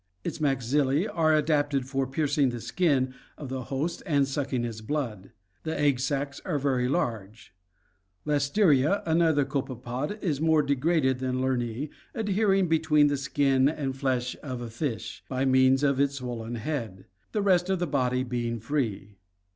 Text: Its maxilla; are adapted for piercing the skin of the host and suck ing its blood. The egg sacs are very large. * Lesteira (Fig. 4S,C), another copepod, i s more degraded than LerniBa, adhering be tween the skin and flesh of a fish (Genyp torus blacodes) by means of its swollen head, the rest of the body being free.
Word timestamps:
Its 0.23 0.39
maxilla; 0.39 1.07
are 1.13 1.35
adapted 1.35 1.85
for 1.87 2.07
piercing 2.07 2.49
the 2.49 2.59
skin 2.59 3.13
of 3.37 3.49
the 3.49 3.65
host 3.65 4.01
and 4.07 4.27
suck 4.27 4.51
ing 4.51 4.65
its 4.65 4.81
blood. 4.81 5.29
The 5.61 5.79
egg 5.79 5.99
sacs 5.99 6.41
are 6.43 6.57
very 6.57 6.87
large. 6.87 7.53
* 7.89 8.25
Lesteira 8.25 8.75
(Fig. 8.77 8.85
4S,C), 8.85 9.03
another 9.05 9.45
copepod, 9.45 10.13
i 10.23 10.27
s 10.27 10.39
more 10.39 10.63
degraded 10.63 11.19
than 11.19 11.35
LerniBa, 11.35 11.91
adhering 12.15 12.67
be 12.67 12.79
tween 12.79 13.09
the 13.09 13.15
skin 13.17 13.69
and 13.69 13.95
flesh 13.95 14.35
of 14.41 14.59
a 14.59 14.71
fish 14.71 15.21
(Genyp 15.25 15.25
torus 15.25 15.27
blacodes) 15.27 15.29
by 15.29 15.45
means 15.45 15.83
of 15.83 15.99
its 15.99 16.15
swollen 16.15 16.55
head, 16.55 17.05
the 17.31 17.43
rest 17.43 17.69
of 17.69 17.77
the 17.77 17.85
body 17.85 18.23
being 18.23 18.59
free. 18.59 19.19